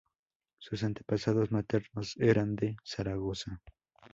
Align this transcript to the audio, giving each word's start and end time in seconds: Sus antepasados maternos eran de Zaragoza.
Sus 0.57 0.83
antepasados 0.83 1.51
maternos 1.51 2.15
eran 2.17 2.55
de 2.55 2.75
Zaragoza. 2.83 3.61